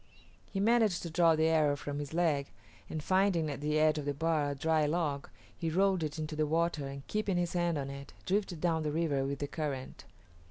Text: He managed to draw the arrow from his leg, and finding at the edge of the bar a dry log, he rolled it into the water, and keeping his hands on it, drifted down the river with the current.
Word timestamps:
He 0.51 0.59
managed 0.59 1.03
to 1.03 1.11
draw 1.11 1.35
the 1.35 1.45
arrow 1.45 1.75
from 1.75 1.99
his 1.99 2.11
leg, 2.11 2.47
and 2.89 3.03
finding 3.03 3.51
at 3.51 3.61
the 3.61 3.77
edge 3.77 3.99
of 3.99 4.05
the 4.05 4.15
bar 4.15 4.49
a 4.49 4.55
dry 4.55 4.87
log, 4.87 5.29
he 5.55 5.69
rolled 5.69 6.01
it 6.01 6.17
into 6.17 6.35
the 6.35 6.47
water, 6.47 6.87
and 6.87 7.05
keeping 7.05 7.37
his 7.37 7.53
hands 7.53 7.77
on 7.77 7.91
it, 7.91 8.11
drifted 8.25 8.59
down 8.59 8.81
the 8.81 8.91
river 8.91 9.23
with 9.25 9.37
the 9.37 9.47
current. 9.47 10.05